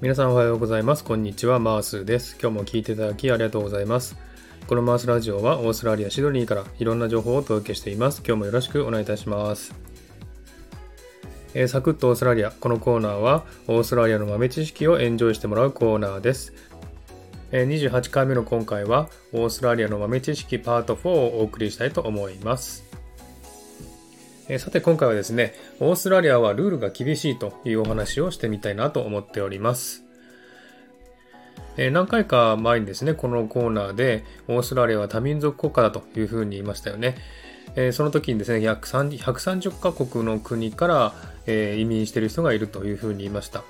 [0.00, 1.04] 皆さんおはようございます。
[1.04, 2.38] こんにちは、マースです。
[2.40, 4.16] 今日も聞いていただきありがとうございます。
[4.66, 8.22] このマースラジオはオーストラリア・シドニーからいろんな情報をお届けしています。
[8.26, 9.74] 今日もよろしくお願いいたします。
[11.52, 12.50] えー、サクッとオーストラリア。
[12.50, 16.54] このコーナーはオーストラリアの豆知識をエンジョイしてもらうコーナーです。
[17.52, 22.89] えー、28回目の今回はオーストラリアの豆知識パート4をお送りしたいと思います。
[24.52, 30.02] えさて今回はですね、オーストラリアはルールが厳しいというお話をしてみたいなと思っております。
[31.76, 37.14] え何回か前にですね、このコーナーでオーストラリアは多民族国家だというふうに言いましたよね。
[37.76, 41.14] えその時にですね、130カ国の国から、
[41.46, 43.62] え移民している人がいるというふうに言いました。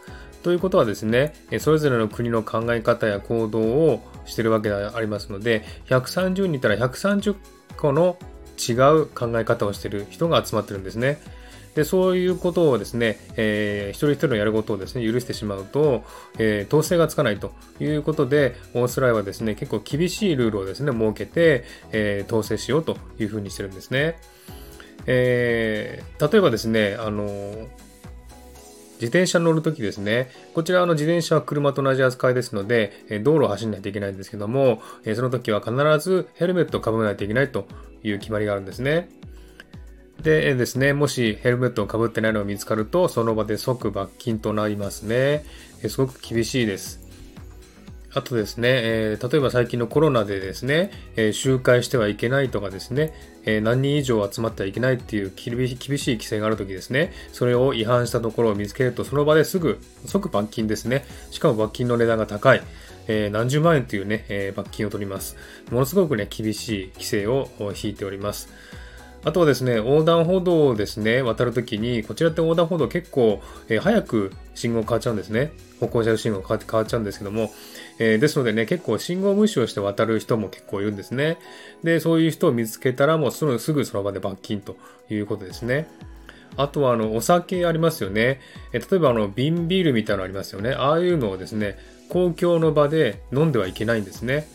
[0.42, 7.36] ということはですね、それぞれの国の考え方や行動をしているわけでありますので、130人いたら130
[7.76, 8.16] 個の
[8.68, 11.20] 違う考え方をしている人が集まってるんですね。
[11.74, 16.02] で、そういうことをですね、えー、一人一人のやることをですね、許してしまうと、
[16.38, 24.18] えー、統制がつかないということで、オーストラリアはですね、結構厳しいルールをですね、設けて、えー、統制しようというふうにしてるんですね。
[25.06, 27.68] えー、例えばですね、あの
[29.00, 34.82] 自転車乗るときですね、こちらの自転車は車と同じ扱いですので、道路を走らないといけないんですけども、
[35.14, 35.74] その時は必
[36.06, 37.66] ずヘルメットをかぶらないといけないと
[38.02, 39.08] いう決まりがあるんですね。
[40.22, 45.46] でですね、もしヘルメットをかぶってないのが見つかると、その場で即罰金となりますね。
[45.88, 47.00] すごく厳しいです。
[48.12, 55.76] あとですね、えー、例えば最近のコロナでですね、えー、集会してはいけないとかですね、えー、何人以上集まってはいけないっていう厳しい
[56.16, 61.04] 規制があるときですね、それを違反したところを見つけると、その場ですぐ、即罰金ですね。
[61.30, 62.62] しかも罰金の値段が高い。
[63.06, 65.36] え、何十万円というね、え、罰金を取ります。
[65.70, 67.48] ものすごくね、厳しい規制を
[67.82, 68.48] 引いております。
[69.22, 75.52] あとはですね、横断歩道をですね、渡るときに、こちらって横断歩道結構、えー、早く信号変わっちゃうんですね。
[75.78, 77.52] 歩行者信号変わっちゃうんですけども、
[77.98, 81.36] えー、ですのでね、結構信号無視をして渡る人も結構いるんですね。
[81.84, 84.76] で、そういう人を見つけたらもうすぐすぐその場で罰金と
[85.10, 85.86] いうことですね。
[86.56, 88.40] あとはあの、お酒ありますよね。
[88.72, 90.72] え例えばあの、瓶ビールみたいなのありますよね。
[90.72, 94.48] ああいうのをですね、公共の場で飲んではいけないんですね。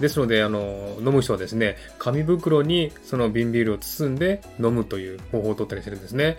[0.00, 6.38] ですので、あの、飲む人はですね、紙袋にその瓶ビールを包んで飲むという方法を取ったりしてるんですね。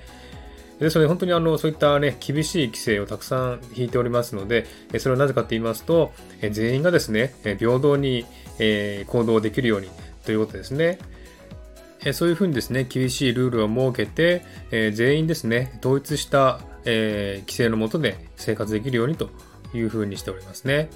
[0.80, 4.66] ですので、本当にあの、そういったね、厳しい規制をたくさん引いておりますので、
[5.00, 6.12] それはなぜかと言いますと、
[6.52, 8.26] 全員がですね、平等に
[8.60, 9.90] 行動できるように
[10.26, 11.00] ということですね。
[12.12, 19.30] そういうふうにですね、厳しいルールを設けて、全員ですね、統一した、規制のもとで生活できるようにと
[19.74, 20.90] いうふうにしておりますね。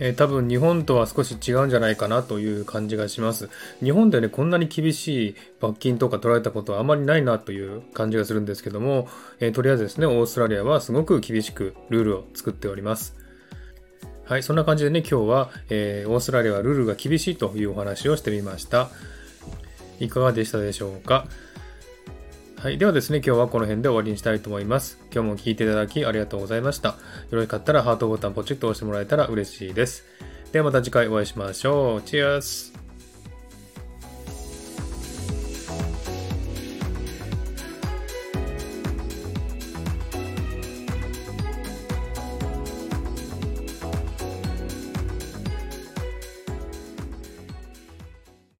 [0.00, 3.48] えー、多分日本とは少し違うんじゃないかなという感じがします。
[3.82, 9.08] 日本でね、こんなに厳しい罰金とか取られたことはあまりないなという感じがするんですけども、
[9.40, 13.16] えー、とりあえずですね、オーストラリアはすごく厳しくルールを作っております。
[14.24, 18.90] はい、そんな感じでね、今日は、えー、オーストラリアはルールが厳しいというお話をしてみました。
[20.00, 21.26] いかがでしたでしょうか？
[22.64, 22.78] はい。
[22.78, 24.98] ではですね、今日はこの辺で終わりにしたいと思います。
[25.12, 26.88] 今日も聴いていただきありがとうございました。
[26.88, 26.96] よ
[27.32, 30.06] ろしかったらハートボタンポチッと押してもらえたら嬉しいです。
[30.50, 32.00] ではまた次回お会いしましょう。
[32.00, 32.83] チェアス